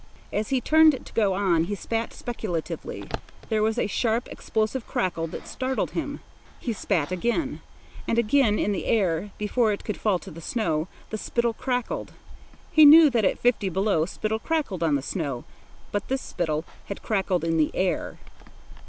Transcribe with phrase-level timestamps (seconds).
[0.33, 3.07] As he turned to go on, he spat speculatively.
[3.49, 6.21] There was a sharp, explosive crackle that startled him.
[6.59, 7.61] He spat again.
[8.07, 12.13] And again, in the air, before it could fall to the snow, the spittle crackled.
[12.71, 15.43] He knew that at fifty below spittle crackled on the snow,
[15.91, 18.17] but this spittle had crackled in the air.